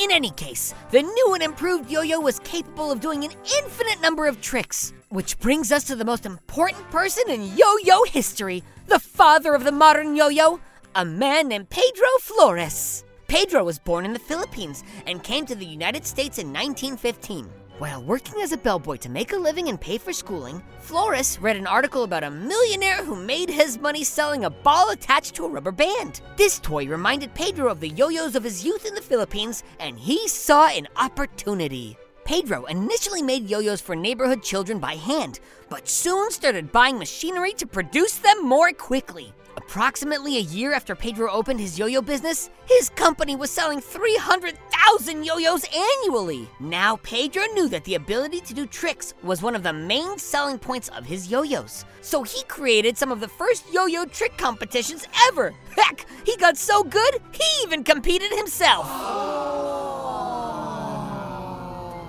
In 0.00 0.10
any 0.10 0.30
case, 0.30 0.74
the 0.90 1.02
new 1.02 1.34
and 1.34 1.42
improved 1.42 1.90
yo 1.90 2.02
yo 2.02 2.20
was 2.20 2.38
capable 2.40 2.90
of 2.90 3.00
doing 3.00 3.24
an 3.24 3.32
infinite 3.58 4.00
number 4.00 4.26
of 4.26 4.40
tricks. 4.40 4.92
Which 5.10 5.38
brings 5.38 5.72
us 5.72 5.84
to 5.84 5.96
the 5.96 6.04
most 6.04 6.26
important 6.26 6.88
person 6.90 7.24
in 7.28 7.56
yo 7.56 7.66
yo 7.84 8.04
history 8.04 8.62
the 8.88 8.98
father 8.98 9.54
of 9.54 9.64
the 9.64 9.72
modern 9.72 10.16
yo 10.16 10.28
yo, 10.28 10.60
a 10.94 11.04
man 11.04 11.48
named 11.48 11.68
Pedro 11.68 12.08
Flores. 12.20 13.04
Pedro 13.28 13.62
was 13.62 13.78
born 13.78 14.06
in 14.06 14.14
the 14.14 14.18
Philippines 14.18 14.82
and 15.06 15.22
came 15.22 15.44
to 15.44 15.54
the 15.54 15.66
United 15.66 16.06
States 16.06 16.38
in 16.38 16.46
1915. 16.46 17.46
While 17.78 18.02
working 18.02 18.40
as 18.40 18.52
a 18.52 18.56
bellboy 18.56 18.96
to 18.96 19.10
make 19.10 19.32
a 19.32 19.36
living 19.36 19.68
and 19.68 19.78
pay 19.78 19.98
for 19.98 20.14
schooling, 20.14 20.62
Flores 20.80 21.38
read 21.38 21.56
an 21.56 21.66
article 21.66 22.04
about 22.04 22.24
a 22.24 22.30
millionaire 22.30 23.04
who 23.04 23.14
made 23.14 23.50
his 23.50 23.78
money 23.78 24.02
selling 24.02 24.46
a 24.46 24.50
ball 24.50 24.90
attached 24.90 25.34
to 25.34 25.44
a 25.44 25.48
rubber 25.48 25.72
band. 25.72 26.22
This 26.38 26.58
toy 26.58 26.86
reminded 26.88 27.34
Pedro 27.34 27.70
of 27.70 27.80
the 27.80 27.90
yo 27.90 28.08
yo's 28.08 28.34
of 28.34 28.44
his 28.44 28.64
youth 28.64 28.86
in 28.86 28.94
the 28.94 29.02
Philippines, 29.02 29.62
and 29.78 29.98
he 29.98 30.26
saw 30.26 30.68
an 30.68 30.88
opportunity. 30.96 31.98
Pedro 32.24 32.64
initially 32.64 33.22
made 33.22 33.48
yo 33.48 33.58
yo's 33.58 33.80
for 33.82 33.94
neighborhood 33.94 34.42
children 34.42 34.78
by 34.78 34.94
hand, 34.94 35.40
but 35.68 35.86
soon 35.86 36.30
started 36.30 36.72
buying 36.72 36.98
machinery 36.98 37.52
to 37.52 37.66
produce 37.66 38.16
them 38.16 38.42
more 38.42 38.72
quickly. 38.72 39.34
Approximately 39.58 40.36
a 40.36 40.50
year 40.54 40.72
after 40.72 40.94
Pedro 40.94 41.28
opened 41.32 41.58
his 41.58 41.76
yo 41.76 41.86
yo 41.86 42.00
business, 42.00 42.48
his 42.68 42.90
company 42.90 43.34
was 43.34 43.50
selling 43.50 43.80
300,000 43.80 45.24
yo 45.24 45.38
yo's 45.38 45.64
annually. 45.74 46.48
Now, 46.60 47.00
Pedro 47.02 47.42
knew 47.54 47.68
that 47.68 47.82
the 47.82 47.96
ability 47.96 48.40
to 48.42 48.54
do 48.54 48.66
tricks 48.66 49.14
was 49.24 49.42
one 49.42 49.56
of 49.56 49.64
the 49.64 49.72
main 49.72 50.16
selling 50.16 50.60
points 50.60 50.90
of 50.90 51.04
his 51.04 51.28
yo 51.28 51.42
yo's. 51.42 51.84
So 52.02 52.22
he 52.22 52.44
created 52.44 52.96
some 52.96 53.10
of 53.10 53.18
the 53.18 53.26
first 53.26 53.64
yo 53.72 53.86
yo 53.86 54.04
trick 54.04 54.38
competitions 54.38 55.08
ever. 55.26 55.52
Heck, 55.76 56.06
he 56.24 56.36
got 56.36 56.56
so 56.56 56.84
good, 56.84 57.18
he 57.32 57.64
even 57.64 57.82
competed 57.82 58.30
himself. 58.30 58.86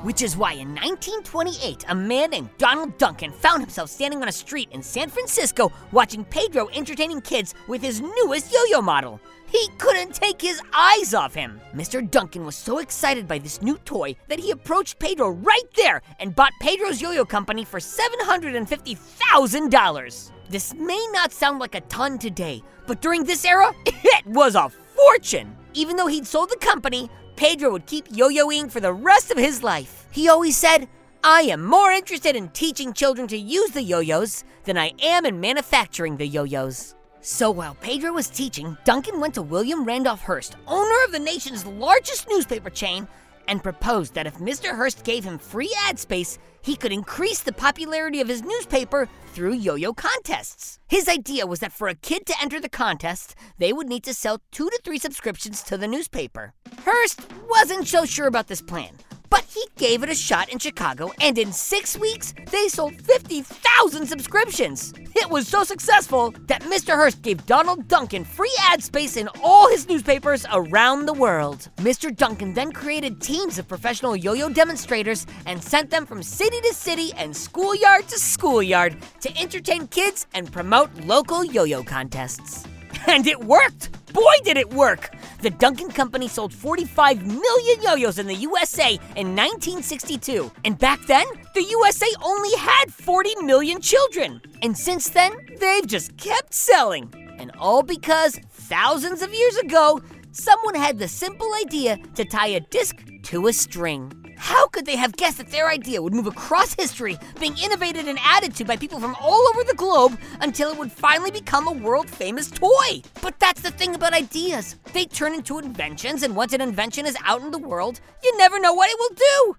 Which 0.01 0.21
is 0.21 0.37
why 0.37 0.53
in 0.53 0.69
1928, 0.75 1.83
a 1.89 1.95
man 1.95 2.29
named 2.29 2.51
Donald 2.57 2.97
Duncan 2.97 3.33
found 3.33 3.61
himself 3.61 3.89
standing 3.89 4.21
on 4.21 4.29
a 4.29 4.31
street 4.31 4.69
in 4.71 4.81
San 4.81 5.09
Francisco 5.09 5.73
watching 5.91 6.23
Pedro 6.23 6.69
entertaining 6.69 7.19
kids 7.19 7.53
with 7.67 7.81
his 7.81 7.99
newest 7.99 8.53
yo 8.53 8.63
yo 8.69 8.81
model. 8.81 9.19
He 9.51 9.67
couldn't 9.77 10.13
take 10.13 10.41
his 10.41 10.61
eyes 10.73 11.13
off 11.13 11.33
him. 11.33 11.59
Mr. 11.75 12.09
Duncan 12.09 12.45
was 12.45 12.55
so 12.55 12.77
excited 12.77 13.27
by 13.27 13.39
this 13.39 13.61
new 13.61 13.77
toy 13.79 14.15
that 14.29 14.39
he 14.39 14.51
approached 14.51 14.99
Pedro 14.99 15.31
right 15.31 15.67
there 15.75 16.01
and 16.19 16.33
bought 16.33 16.53
Pedro's 16.61 17.01
yo 17.01 17.11
yo 17.11 17.25
company 17.25 17.65
for 17.65 17.81
$750,000. 17.81 20.31
This 20.49 20.73
may 20.75 21.07
not 21.11 21.33
sound 21.33 21.59
like 21.59 21.75
a 21.75 21.81
ton 21.81 22.17
today, 22.17 22.63
but 22.87 23.01
during 23.01 23.25
this 23.25 23.43
era, 23.43 23.73
it 23.85 24.25
was 24.27 24.55
a 24.55 24.69
fortune. 24.69 25.57
Even 25.73 25.97
though 25.97 26.07
he'd 26.07 26.25
sold 26.25 26.49
the 26.49 26.57
company, 26.57 27.09
Pedro 27.39 27.72
would 27.72 27.86
keep 27.86 28.05
yo 28.12 28.27
yoing 28.27 28.69
for 28.69 28.81
the 28.81 28.91
rest 28.91 29.31
of 29.31 29.38
his 29.38 29.63
life. 29.63 30.08
He 30.12 30.27
always 30.27 30.58
said, 30.58 30.89
I 31.24 31.43
am 31.43 31.63
more 31.63 31.89
interested 31.89 32.36
in 32.36 32.50
teaching 32.50 32.91
children 32.91 33.29
to 33.29 33.38
use 33.38 33.72
the 33.72 33.81
yo 33.81 34.00
yo's 34.01 34.43
than 34.65 34.77
I 34.77 34.91
am 35.01 35.25
in 35.25 35.39
manufacturing 35.39 36.17
the 36.17 36.27
yo 36.27 36.43
yo's. 36.43 36.96
So 37.22 37.50
while 37.50 37.75
Pedro 37.75 38.12
was 38.12 38.27
teaching, 38.27 38.75
Duncan 38.84 39.22
went 39.22 39.36
to 39.36 39.41
William 39.41 39.86
Randolph 39.86 40.22
Hearst, 40.22 40.58
owner 40.67 41.05
of 41.05 41.13
the 41.13 41.19
nation's 41.19 41.65
largest 41.65 42.27
newspaper 42.27 42.69
chain, 42.69 43.08
and 43.49 43.63
proposed 43.63 44.13
that 44.13 44.27
if 44.27 44.35
Mr. 44.37 44.75
Hearst 44.75 45.03
gave 45.03 45.23
him 45.23 45.37
free 45.37 45.75
ad 45.87 45.99
space, 45.99 46.37
he 46.61 46.75
could 46.75 46.93
increase 46.93 47.41
the 47.41 47.51
popularity 47.51 48.21
of 48.21 48.27
his 48.27 48.43
newspaper 48.43 49.09
through 49.33 49.53
yo 49.53 49.75
yo 49.75 49.93
contests. 49.93 50.79
His 50.87 51.09
idea 51.09 51.45
was 51.45 51.59
that 51.59 51.73
for 51.73 51.87
a 51.87 51.95
kid 51.95 52.25
to 52.27 52.35
enter 52.41 52.61
the 52.61 52.69
contest, 52.69 53.35
they 53.57 53.73
would 53.73 53.89
need 53.89 54.03
to 54.03 54.13
sell 54.13 54.41
two 54.51 54.69
to 54.69 54.79
three 54.83 54.99
subscriptions 54.99 55.63
to 55.63 55.77
the 55.77 55.87
newspaper. 55.87 56.53
Hearst 56.85 57.27
wasn't 57.49 57.87
so 57.87 58.05
sure 58.05 58.27
about 58.27 58.47
this 58.47 58.61
plan, 58.61 58.93
but 59.29 59.45
he 59.45 59.63
gave 59.77 60.03
it 60.03 60.09
a 60.09 60.15
shot 60.15 60.50
in 60.50 60.59
Chicago, 60.59 61.12
and 61.21 61.38
in 61.38 61.53
six 61.53 61.98
weeks, 61.98 62.33
they 62.51 62.67
sold 62.67 63.00
50,000 63.01 64.05
subscriptions. 64.05 64.93
It 65.15 65.29
was 65.29 65.48
so 65.48 65.63
successful 65.63 66.33
that 66.48 66.63
Mr. 66.63 66.95
Hearst 66.95 67.21
gave 67.21 67.45
Donald 67.45 67.88
Duncan 67.88 68.24
free 68.24 68.55
ad 68.62 68.83
space 68.83 69.17
in 69.17 69.29
all 69.43 69.69
his 69.69 69.88
newspapers 69.88 70.45
around 70.51 71.05
the 71.05 71.13
world. 71.13 71.69
Mr. 71.77 72.15
Duncan 72.15 72.53
then 72.53 72.71
created 72.71 73.21
teams 73.21 73.59
of 73.59 73.67
professional 73.67 74.15
yo 74.15 74.33
yo 74.33 74.50
demonstrators 74.50 75.25
and 75.45 75.62
sent 75.62 75.89
them 75.89 76.05
from 76.05 76.24
city 76.24 76.59
to 76.62 76.74
city 76.74 77.12
and 77.17 77.36
schoolyard 77.36 78.07
to 78.07 78.17
schoolyard 78.19 78.98
to 79.21 79.38
entertain 79.38 79.88
kids 79.88 80.27
and 80.33 80.51
promote 80.51 80.93
local 81.05 81.43
yo 81.43 81.63
yo 81.63 81.83
contests. 81.83 82.65
And 83.07 83.25
it 83.27 83.43
worked! 83.43 83.98
Boy, 84.13 84.33
did 84.43 84.57
it 84.57 84.73
work! 84.73 85.15
The 85.41 85.49
Duncan 85.49 85.89
Company 85.89 86.27
sold 86.27 86.53
45 86.53 87.25
million 87.25 87.81
yo 87.81 87.95
yo's 87.95 88.19
in 88.19 88.27
the 88.27 88.35
USA 88.35 88.93
in 89.15 89.35
1962. 89.35 90.51
And 90.65 90.77
back 90.77 90.99
then, 91.05 91.25
the 91.53 91.63
USA 91.63 92.07
only 92.21 92.55
had 92.57 92.93
40 92.93 93.43
million 93.43 93.81
children. 93.81 94.41
And 94.61 94.77
since 94.77 95.09
then, 95.09 95.31
they've 95.59 95.85
just 95.85 96.17
kept 96.17 96.53
selling. 96.53 97.13
And 97.39 97.51
all 97.57 97.83
because 97.83 98.39
thousands 98.51 99.21
of 99.21 99.33
years 99.33 99.57
ago, 99.57 100.01
someone 100.31 100.75
had 100.75 100.99
the 100.99 101.07
simple 101.07 101.51
idea 101.65 101.97
to 102.15 102.25
tie 102.25 102.47
a 102.47 102.59
disc 102.59 102.97
to 103.23 103.47
a 103.47 103.53
string. 103.53 104.28
How 104.41 104.67
could 104.67 104.86
they 104.86 104.96
have 104.96 105.17
guessed 105.17 105.38
that 105.39 105.51
their 105.51 105.67
idea 105.67 106.01
would 106.01 106.13
move 106.13 106.25
across 106.25 106.74
history, 106.74 107.17
being 107.41 107.58
innovated 107.58 108.08
and 108.08 108.17
added 108.24 108.55
to 108.55 108.63
by 108.63 108.77
people 108.77 108.98
from 108.98 109.15
all 109.19 109.46
over 109.50 109.65
the 109.65 109.75
globe 109.75 110.17
until 110.39 110.72
it 110.72 110.77
would 110.77 110.93
finally 110.93 111.29
become 111.29 111.67
a 111.67 111.74
world 111.74 112.10
famous 112.10 112.50
toy? 112.50 113.01
But 113.22 113.38
that's 113.39 113.62
the 113.62 113.69
thing 113.69 113.96
about 113.96 114.13
ideas. 114.13 114.77
They 114.93 115.05
turn 115.05 115.34
into 115.34 115.60
inventions, 115.60 116.24
and 116.24 116.38
once 116.38 116.53
an 116.53 116.62
invention 116.62 117.05
is 117.05 117.17
out 117.25 117.41
in 117.41 117.51
the 117.51 117.60
world, 117.60 118.00
you 118.24 118.38
never 118.38 118.62
know 118.62 118.74
what 118.74 118.89
it 118.89 118.96
will 118.98 119.15
do. 119.15 119.58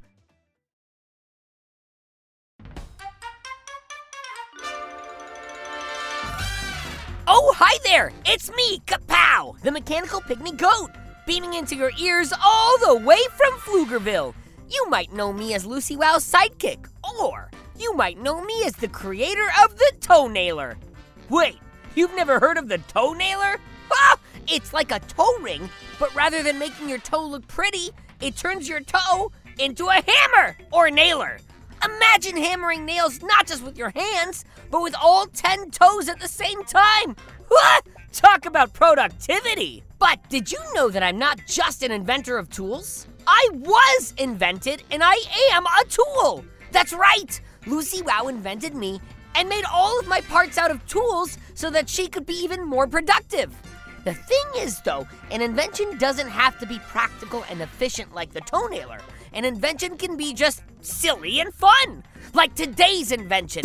Oh, 7.29 7.55
hi 7.55 7.79
there! 7.85 8.13
It's 8.25 8.51
me, 8.57 8.81
Kapow, 8.87 9.61
the 9.61 9.71
mechanical 9.71 10.23
pygmy 10.23 10.57
goat, 10.57 10.91
beaming 11.27 11.53
into 11.53 11.77
your 11.77 11.93
ears 12.01 12.33
all 12.43 12.79
the 12.79 12.97
way 12.97 13.21
from 13.37 13.53
Pflugerville. 13.59 14.35
You 14.71 14.89
might 14.89 15.12
know 15.12 15.33
me 15.33 15.55
as 15.55 15.67
Lucy 15.67 15.97
Wow's 15.97 16.25
sidekick, 16.25 16.87
or 17.21 17.50
you 17.79 17.93
might 17.95 18.21
know 18.21 18.41
me 18.43 18.65
as 18.65 18.75
the 18.75 18.89
creator 18.89 19.49
of 19.65 19.77
the 19.77 19.93
Toenailer. 20.00 20.77
Wait, 21.29 21.59
you've 21.95 22.15
never 22.15 22.39
heard 22.39 22.57
of 22.57 22.69
the 22.69 22.79
Toenailer? 22.79 23.59
Ah, 23.93 24.19
it's 24.47 24.73
like 24.73 24.93
a 24.93 25.00
toe 25.00 25.37
ring, 25.41 25.69
but 25.99 26.15
rather 26.15 26.43
than 26.43 26.59
making 26.59 26.89
your 26.89 26.99
toe 26.99 27.27
look 27.27 27.47
pretty, 27.49 27.91
it 28.21 28.37
turns 28.37 28.69
your 28.69 28.81
toe 28.81 29.33
into 29.59 29.89
a 29.89 30.03
hammer 30.07 30.57
or 30.73 30.91
nailer. 30.91 31.39
Imagine 31.85 32.37
hammering 32.37 32.85
nails 32.85 33.21
not 33.23 33.47
just 33.47 33.65
with 33.65 33.77
your 33.77 33.91
hands, 33.91 34.45
but 34.71 34.83
with 34.83 34.95
all 35.03 35.27
10 35.27 35.71
toes 35.71 36.09
at 36.09 36.21
the 36.21 36.29
same 36.29 36.62
time. 36.65 37.17
Ah, 37.53 37.81
Talk 38.12 38.45
about 38.45 38.73
productivity! 38.73 39.85
But 40.00 40.19
did 40.29 40.50
you 40.50 40.59
know 40.75 40.89
that 40.89 41.03
I'm 41.03 41.19
not 41.19 41.41
just 41.47 41.83
an 41.85 41.93
inventor 41.93 42.39
of 42.39 42.50
tools? 42.50 43.07
I 43.27 43.49
was 43.53 44.15
invented 44.17 44.83
and 44.91 45.03
I 45.05 45.17
am 45.53 45.65
a 45.67 45.85
tool! 45.89 46.45
That's 46.73 46.93
right! 46.93 47.41
Lucy 47.67 48.03
Wow 48.03 48.29
invented 48.29 48.75
me 48.75 49.00
and 49.35 49.49
made 49.49 49.65
all 49.73 49.99
of 49.99 50.09
my 50.09 50.21
parts 50.23 50.59
out 50.59 50.71
of 50.71 50.87
tools 50.87 51.39
so 51.55 51.71
that 51.71 51.89
she 51.89 52.09
could 52.09 52.27
be 52.27 52.35
even 52.35 52.65
more 52.65 52.87
productive. 52.87 53.55
The 54.05 54.15
thing 54.15 54.47
is, 54.59 54.81
though, 54.81 55.07
an 55.31 55.43
invention 55.43 55.99
doesn't 55.99 56.29
have 56.29 56.59
to 56.61 56.67
be 56.67 56.79
practical 56.79 57.45
and 57.50 57.61
efficient 57.61 58.15
like 58.15 58.33
the 58.33 58.41
toenailer. 58.41 59.00
An 59.33 59.45
invention 59.45 59.97
can 59.97 60.16
be 60.16 60.33
just 60.33 60.62
silly 60.81 61.40
and 61.40 61.53
fun, 61.53 62.03
like 62.33 62.55
today's 62.55 63.12
invention 63.12 63.64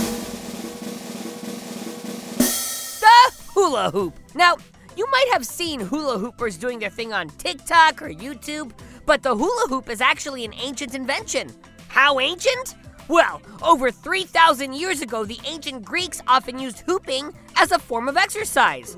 the 3.06 3.34
hula 3.54 3.92
hoop. 3.92 4.18
Now, 4.34 4.58
you 4.98 5.06
might 5.12 5.28
have 5.32 5.46
seen 5.46 5.80
hula 5.80 6.18
hoopers 6.18 6.58
doing 6.58 6.80
their 6.80 6.90
thing 6.90 7.14
on 7.14 7.30
TikTok 7.30 8.02
or 8.02 8.10
YouTube, 8.10 8.72
but 9.06 9.24
the 9.24 9.36
hula 9.36 9.68
hoop 9.70 9.90
is 9.90 10.02
actually 10.02 10.46
an 10.46 10.54
ancient 10.56 10.96
invention. 10.96 11.50
How 11.88 12.20
ancient? 12.20 12.76
Well, 13.08 13.42
over 13.62 13.92
3,000 13.92 14.74
years 14.74 15.02
ago, 15.02 15.26
the 15.26 15.40
ancient 15.46 15.86
Greeks 15.86 16.22
often 16.28 16.58
used 16.58 16.80
hooping 16.80 17.34
as 17.56 17.72
a 17.72 17.80
form 17.80 18.10
of 18.10 18.18
exercise. 18.18 18.96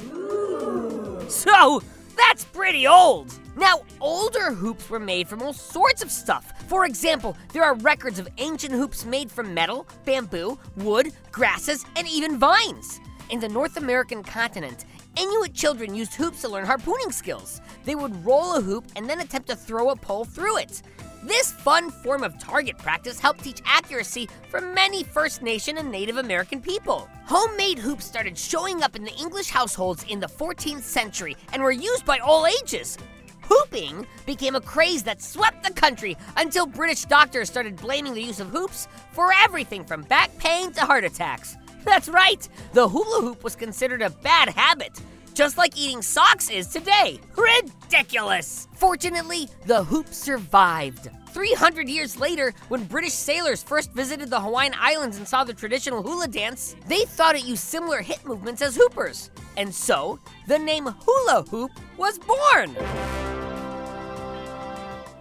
So, 1.28 1.82
that's 2.16 2.46
pretty 2.46 2.88
old. 2.88 3.34
Now, 3.58 3.82
older 4.00 4.52
hoops 4.52 4.90
were 4.90 5.00
made 5.00 5.28
from 5.28 5.42
all 5.42 5.54
sorts 5.54 6.02
of 6.02 6.12
stuff. 6.12 6.54
For 6.68 6.86
example, 6.86 7.36
there 7.54 7.64
are 7.64 7.76
records 7.76 8.18
of 8.18 8.30
ancient 8.38 8.74
hoops 8.74 9.06
made 9.06 9.30
from 9.32 9.54
metal, 9.54 9.88
bamboo, 10.06 10.58
wood, 10.78 11.12
grasses, 11.32 11.86
and 11.96 12.08
even 12.08 12.38
vines. 12.38 13.02
In 13.30 13.40
the 13.40 13.50
North 13.50 13.76
American 13.76 14.24
continent, 14.24 14.86
Inuit 15.18 15.54
children 15.54 15.96
used 15.96 16.14
hoops 16.14 16.42
to 16.42 16.50
learn 16.50 16.66
harpooning 16.66 17.12
skills. 17.12 17.60
They 17.88 17.96
would 17.96 18.26
roll 18.26 18.56
a 18.56 18.62
hoop 18.62 18.84
and 18.98 19.10
then 19.10 19.22
attempt 19.22 19.48
to 19.48 19.56
throw 19.56 19.92
a 19.92 19.96
pole 19.96 20.26
through 20.26 20.58
it. 20.58 20.82
This 21.24 21.54
fun 21.54 21.90
form 21.90 22.22
of 22.22 22.38
target 22.38 22.78
practice 22.78 23.18
helped 23.18 23.46
teach 23.46 23.62
accuracy 23.66 24.28
for 24.50 24.60
many 24.60 25.06
First 25.06 25.42
Nation 25.42 25.78
and 25.78 25.90
Native 25.90 26.18
American 26.18 26.60
people. 26.60 27.08
Homemade 27.24 27.80
hoops 27.80 28.04
started 28.04 28.38
showing 28.38 28.84
up 28.84 28.98
in 28.98 29.06
the 29.06 29.16
English 29.16 29.48
households 29.48 30.04
in 30.10 30.20
the 30.20 30.28
14th 30.28 30.82
century 30.82 31.38
and 31.54 31.64
were 31.64 31.72
used 31.72 32.06
by 32.06 32.20
all 32.20 32.46
ages. 32.46 32.98
Hooping 33.44 34.06
became 34.26 34.56
a 34.56 34.62
craze 34.62 35.04
that 35.04 35.22
swept 35.22 35.64
the 35.64 35.72
country 35.72 36.18
until 36.36 36.66
British 36.66 37.06
doctors 37.06 37.50
started 37.50 37.78
blaming 37.78 38.14
the 38.14 38.22
use 38.22 38.42
of 38.42 38.50
hoops 38.50 38.90
for 39.14 39.32
everything 39.42 39.86
from 39.86 40.02
back 40.02 40.38
pain 40.40 40.74
to 40.74 40.82
heart 40.82 41.06
attacks. 41.06 41.56
That's 41.86 42.10
right, 42.10 42.46
the 42.74 42.90
hula 42.90 43.22
hoop 43.22 43.46
was 43.46 43.56
considered 43.56 44.02
a 44.02 44.10
bad 44.10 44.50
habit, 44.50 45.00
just 45.38 45.56
like 45.56 45.78
eating 45.78 46.02
socks 46.02 46.50
is 46.50 46.66
today. 46.66 47.20
Ridiculous! 47.38 48.68
Fortunately, 48.74 49.48
the 49.68 49.84
hoop 49.84 50.08
survived. 50.08 51.10
300 51.30 51.88
years 51.88 52.20
later, 52.20 52.56
when 52.70 52.86
British 52.86 53.14
sailors 53.14 53.62
first 53.62 53.94
visited 53.94 54.32
the 54.32 54.42
Hawaiian 54.42 54.74
Islands 54.76 55.18
and 55.18 55.28
saw 55.28 55.44
the 55.44 55.54
traditional 55.54 56.02
hula 56.02 56.28
dance, 56.28 56.76
they 56.88 57.06
thought 57.06 57.36
it 57.36 57.46
used 57.46 57.62
similar 57.62 58.02
hip 58.02 58.26
movements 58.26 58.64
as 58.64 58.76
hoopers. 58.76 59.30
And 59.58 59.74
so, 59.74 60.18
the 60.48 60.58
name 60.58 60.88
hula 60.88 61.44
hoop 61.44 61.72
was 61.98 62.18
born. 62.18 62.76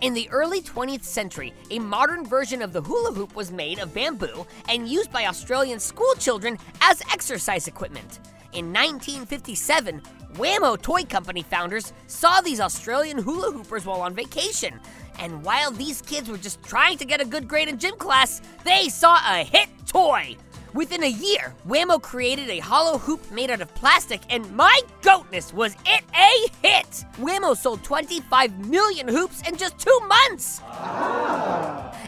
In 0.01 0.15
the 0.15 0.31
early 0.31 0.63
20th 0.63 1.05
century, 1.05 1.53
a 1.71 1.79
modern 1.79 2.25
version 2.25 2.63
of 2.63 2.73
the 2.73 2.81
hula 2.81 3.13
hoop 3.13 3.37
was 3.37 3.53
made 3.53 3.81
of 3.81 3.93
bamboo 3.93 4.47
and 4.71 4.89
used 4.89 5.13
by 5.13 5.27
Australian 5.27 5.79
school 5.79 6.15
children 6.15 6.57
as 6.81 7.03
exercise 7.13 7.69
equipment. 7.69 8.21
In 8.57 8.73
1957, 8.73 10.01
Wham-O 10.39 10.77
Toy 10.77 11.03
Company 11.05 11.43
founders 11.43 11.93
saw 12.07 12.41
these 12.41 12.59
Australian 12.59 13.19
hula 13.19 13.53
hoopers 13.53 13.85
while 13.85 14.01
on 14.01 14.15
vacation. 14.15 14.81
And 15.19 15.45
while 15.45 15.71
these 15.71 16.01
kids 16.01 16.31
were 16.31 16.39
just 16.39 16.63
trying 16.63 16.97
to 16.97 17.05
get 17.05 17.21
a 17.21 17.27
good 17.27 17.49
grade 17.49 17.69
in 17.69 17.79
gym 17.79 17.97
class, 17.97 18.41
they 18.65 18.89
saw 18.89 19.19
a 19.29 19.45
hit 19.45 19.69
toy. 19.87 20.39
Within 20.73 21.03
a 21.03 21.11
year, 21.11 21.55
Wham-O 21.67 21.99
created 21.99 22.49
a 22.49 22.61
hollow 22.61 22.97
hoop 22.97 23.31
made 23.31 23.51
out 23.51 23.61
of 23.61 23.75
plastic, 23.75 24.23
and 24.31 24.51
my 24.57 24.81
goatness, 25.03 25.53
was 25.53 25.75
it 25.85 26.05
a 26.15 26.67
hit! 26.67 27.05
Wham-O 27.19 27.53
sold 27.53 27.85
25 27.85 28.67
million 28.69 29.07
hoops 29.07 29.47
in 29.47 29.59
just 29.59 29.79
two 29.79 30.01
months! 30.09 30.63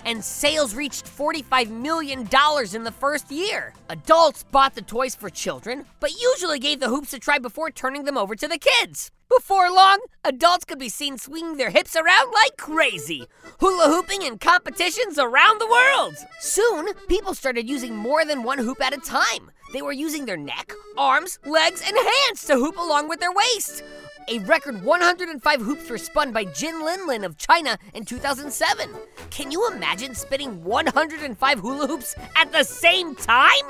And 0.08 0.24
sales 0.24 0.74
reached 0.74 1.04
$45 1.04 1.68
million 1.68 2.20
in 2.20 2.84
the 2.84 2.94
first 2.98 3.30
year. 3.30 3.74
Adults 3.90 4.42
bought 4.42 4.74
the 4.74 4.80
toys 4.80 5.14
for 5.14 5.28
children, 5.28 5.84
but 6.00 6.18
usually 6.18 6.58
gave 6.58 6.80
the 6.80 6.88
hoops 6.88 7.12
a 7.12 7.18
try 7.18 7.38
before 7.38 7.70
turning 7.70 8.04
them 8.04 8.16
over 8.16 8.34
to 8.34 8.48
the 8.48 8.56
kids. 8.58 9.10
Before 9.28 9.70
long, 9.70 9.98
adults 10.24 10.64
could 10.64 10.78
be 10.78 10.88
seen 10.88 11.18
swinging 11.18 11.58
their 11.58 11.68
hips 11.68 11.94
around 11.94 12.32
like 12.32 12.56
crazy, 12.56 13.26
hula 13.60 13.90
hooping 13.90 14.22
in 14.22 14.38
competitions 14.38 15.18
around 15.18 15.60
the 15.60 15.66
world. 15.66 16.14
Soon, 16.40 16.94
people 17.08 17.34
started 17.34 17.68
using 17.68 17.94
more 17.94 18.24
than 18.24 18.42
one 18.42 18.58
hoop 18.58 18.80
at 18.80 18.96
a 18.96 19.00
time. 19.00 19.50
They 19.74 19.82
were 19.82 19.92
using 19.92 20.24
their 20.24 20.38
neck, 20.38 20.72
arms, 20.96 21.38
legs, 21.44 21.82
and 21.86 21.94
hands 21.94 22.46
to 22.46 22.54
hoop 22.54 22.78
along 22.78 23.10
with 23.10 23.20
their 23.20 23.32
waist. 23.32 23.82
A 24.30 24.40
record 24.40 24.84
105 24.84 25.60
hoops 25.62 25.88
were 25.88 25.96
spun 25.96 26.32
by 26.32 26.44
Jin 26.44 26.74
Linlin 26.82 27.24
of 27.24 27.38
China 27.38 27.78
in 27.94 28.04
2007. 28.04 28.90
Can 29.30 29.50
you 29.50 29.66
imagine 29.72 30.14
spinning 30.14 30.62
105 30.62 31.58
hula 31.58 31.86
hoops 31.86 32.14
at 32.36 32.52
the 32.52 32.62
same 32.62 33.14
time? 33.14 33.64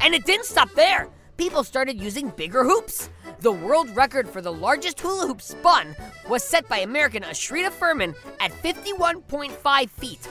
And 0.00 0.12
it 0.12 0.24
didn't 0.24 0.46
stop 0.46 0.68
there. 0.74 1.08
People 1.36 1.62
started 1.62 2.00
using 2.00 2.30
bigger 2.30 2.64
hoops. 2.64 3.08
The 3.38 3.52
world 3.52 3.88
record 3.94 4.28
for 4.28 4.40
the 4.40 4.52
largest 4.52 4.98
hula 4.98 5.28
hoop 5.28 5.40
spun 5.40 5.94
was 6.28 6.42
set 6.42 6.68
by 6.68 6.78
American 6.78 7.22
Ashrita 7.22 7.70
Furman 7.70 8.16
at 8.40 8.50
51.5 8.50 9.90
feet. 9.90 10.28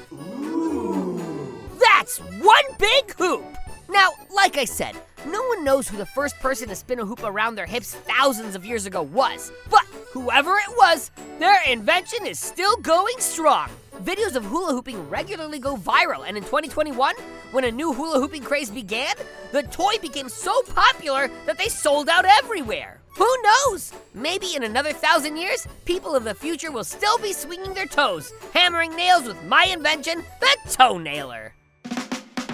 That's 1.80 2.18
one 2.18 2.66
big 2.78 3.16
hoop! 3.16 3.46
Now, 3.90 4.12
like 4.34 4.58
I 4.58 4.66
said, 4.66 4.96
no 5.26 5.42
one 5.48 5.64
knows 5.64 5.88
who 5.88 5.98
the 5.98 6.06
first 6.06 6.40
person 6.40 6.70
to 6.70 6.76
spin 6.76 7.00
a 7.00 7.06
hoop 7.06 7.24
around 7.24 7.56
their 7.56 7.66
hips 7.66 7.96
thousands 7.96 8.56
of 8.56 8.64
years 8.64 8.86
ago 8.86 9.02
was. 9.02 9.52
But 9.70 9.84
whoever 10.12 10.52
it 10.58 10.78
was, 10.78 11.10
their 11.40 11.58
invention 11.68 12.28
is 12.28 12.40
still 12.40 12.76
going 12.78 13.20
strong. 13.20 13.70
Videos 14.04 14.36
of 14.36 14.46
hula 14.46 14.74
hooping 14.74 15.10
regularly 15.10 15.58
go 15.58 15.76
viral, 15.76 16.24
and 16.28 16.38
in 16.38 16.44
2021, 16.44 17.16
when 17.52 17.64
a 17.64 17.72
new 17.72 17.92
hula 17.92 18.20
hooping 18.20 18.44
craze 18.44 18.70
began, 18.70 19.16
the 19.52 19.64
toy 19.64 19.98
became 20.02 20.30
so 20.30 20.62
popular 20.74 21.30
that 21.48 21.58
they 21.58 21.68
sold 21.68 22.10
out 22.10 22.26
everywhere. 22.26 23.02
Who 23.18 23.36
knows? 23.42 23.92
Maybe 24.14 24.56
in 24.56 24.64
another 24.64 24.94
thousand 24.94 25.36
years, 25.36 25.68
people 25.86 26.16
of 26.16 26.24
the 26.24 26.36
future 26.36 26.72
will 26.72 26.84
still 26.84 27.18
be 27.18 27.34
swinging 27.34 27.74
their 27.74 27.88
toes, 27.88 28.32
hammering 28.54 28.96
nails 28.96 29.26
with 29.26 29.44
my 29.46 29.66
invention, 29.66 30.24
the 30.40 30.58
toe 30.70 31.00
nailer. 31.00 31.54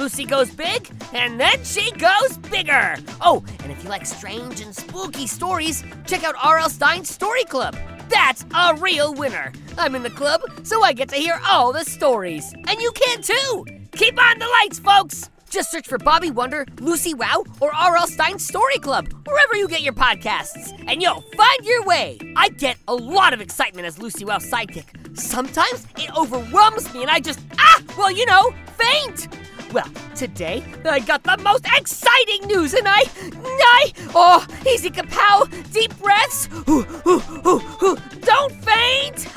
Lucy 0.00 0.24
goes 0.24 0.50
big, 0.50 0.90
and 1.12 1.38
then 1.38 1.62
she 1.62 1.92
goes 1.92 2.38
bigger. 2.50 2.96
Oh, 3.20 3.44
and 3.62 3.70
if 3.70 3.84
you 3.84 3.90
like 3.90 4.06
strange 4.06 4.62
and 4.62 4.74
spooky 4.74 5.26
stories, 5.26 5.84
check 6.06 6.24
out 6.24 6.34
R.L. 6.42 6.70
Stine's 6.70 7.10
Story 7.10 7.44
Club. 7.44 7.76
That's 8.08 8.46
a 8.54 8.76
real 8.76 9.12
winner. 9.12 9.52
I'm 9.76 9.94
in 9.94 10.02
the 10.02 10.08
club, 10.08 10.40
so 10.62 10.82
I 10.82 10.94
get 10.94 11.10
to 11.10 11.16
hear 11.16 11.38
all 11.46 11.74
the 11.74 11.84
stories. 11.84 12.50
And 12.54 12.80
you 12.80 12.90
can 12.92 13.20
too. 13.20 13.66
Keep 13.92 14.18
on 14.18 14.38
the 14.38 14.46
lights, 14.62 14.78
folks. 14.78 15.28
Just 15.50 15.70
search 15.70 15.86
for 15.86 15.98
Bobby 15.98 16.30
Wonder, 16.30 16.64
Lucy 16.80 17.12
Wow, 17.12 17.44
or 17.60 17.74
R.L. 17.74 18.06
Stine's 18.06 18.46
Story 18.46 18.78
Club, 18.78 19.06
wherever 19.26 19.54
you 19.54 19.68
get 19.68 19.82
your 19.82 19.92
podcasts, 19.92 20.82
and 20.88 21.02
you'll 21.02 21.20
find 21.36 21.64
your 21.64 21.84
way. 21.84 22.18
I 22.36 22.48
get 22.48 22.78
a 22.88 22.94
lot 22.94 23.34
of 23.34 23.42
excitement 23.42 23.86
as 23.86 23.98
Lucy 23.98 24.24
Wow's 24.24 24.50
sidekick. 24.50 25.18
Sometimes 25.18 25.86
it 25.98 26.10
overwhelms 26.16 26.94
me 26.94 27.02
and 27.02 27.10
I 27.10 27.20
just, 27.20 27.40
ah, 27.58 27.82
well, 27.98 28.10
you 28.10 28.24
know, 28.24 28.54
faint. 28.78 29.28
Well, 29.72 29.86
today 30.16 30.64
I 30.84 30.98
got 30.98 31.22
the 31.22 31.36
most 31.44 31.64
exciting 31.76 32.48
news, 32.48 32.74
and 32.74 32.88
I, 32.88 33.04
I, 33.44 33.92
oh, 34.14 34.44
easy 34.68 34.90
kapow, 34.90 35.48
deep 35.72 35.96
breaths, 35.98 36.48
ooh, 36.68 36.84
ooh, 37.06 37.22
ooh, 37.46 37.96
don't 38.20 38.52
faint. 38.64 39.28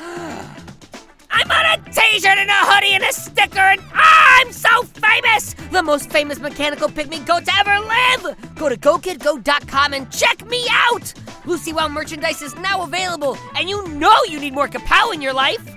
I'm 1.30 1.50
on 1.50 1.78
a 1.78 1.90
t-shirt 1.90 2.38
and 2.38 2.50
a 2.50 2.54
hoodie 2.54 2.94
and 2.94 3.04
a 3.04 3.12
sticker, 3.12 3.60
and 3.60 3.80
I'm 3.92 4.50
so 4.52 4.82
famous! 4.82 5.54
The 5.70 5.82
most 5.82 6.10
famous 6.10 6.40
mechanical 6.40 6.88
pygmy 6.88 7.24
goat 7.24 7.44
to 7.44 7.52
ever 7.60 7.78
live! 7.78 8.56
Go 8.56 8.68
to 8.68 8.76
GoKidGo.com 8.76 9.92
and 9.92 10.10
check 10.10 10.44
me 10.48 10.66
out! 10.70 11.14
Lucy 11.44 11.72
Wow 11.72 11.88
merchandise 11.88 12.42
is 12.42 12.56
now 12.56 12.82
available, 12.82 13.38
and 13.54 13.68
you 13.68 13.86
know 13.88 14.16
you 14.28 14.40
need 14.40 14.54
more 14.54 14.68
kapow 14.68 15.14
in 15.14 15.22
your 15.22 15.32
life! 15.32 15.73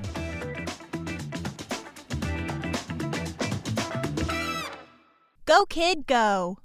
Go, 5.47 5.65
kid, 5.65 6.07
go. 6.07 6.57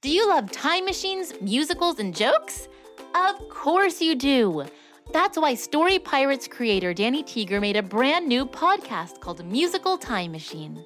Do 0.00 0.08
you 0.08 0.28
love 0.28 0.52
time 0.52 0.84
machines, 0.84 1.32
musicals, 1.40 1.98
and 1.98 2.14
jokes? 2.14 2.68
Of 3.16 3.48
course 3.48 4.00
you 4.00 4.14
do. 4.14 4.64
That's 5.12 5.36
why 5.36 5.56
Story 5.56 5.98
Pirates 5.98 6.46
creator 6.46 6.94
Danny 6.94 7.24
Tieger 7.24 7.60
made 7.60 7.76
a 7.76 7.82
brand 7.82 8.28
new 8.28 8.46
podcast 8.46 9.18
called 9.18 9.44
Musical 9.44 9.98
Time 9.98 10.30
Machine. 10.30 10.76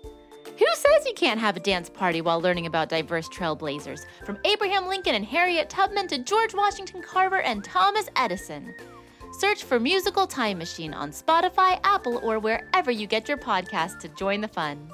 Who 0.58 0.66
says 0.74 1.06
you 1.06 1.12
can't 1.14 1.38
have 1.38 1.58
a 1.58 1.60
dance 1.60 1.90
party 1.90 2.22
while 2.22 2.40
learning 2.40 2.64
about 2.64 2.88
diverse 2.88 3.28
trailblazers, 3.28 4.06
from 4.24 4.38
Abraham 4.46 4.86
Lincoln 4.86 5.14
and 5.14 5.26
Harriet 5.26 5.68
Tubman 5.68 6.08
to 6.08 6.16
George 6.16 6.54
Washington 6.54 7.02
Carver 7.02 7.42
and 7.42 7.62
Thomas 7.62 8.08
Edison? 8.16 8.74
Search 9.36 9.64
for 9.64 9.80
Musical 9.80 10.28
Time 10.28 10.58
Machine 10.58 10.94
on 10.94 11.10
Spotify, 11.10 11.80
Apple, 11.82 12.20
or 12.22 12.38
wherever 12.38 12.92
you 12.92 13.08
get 13.08 13.28
your 13.28 13.36
podcasts 13.36 13.98
to 13.98 14.08
join 14.10 14.40
the 14.40 14.46
fun. 14.46 14.88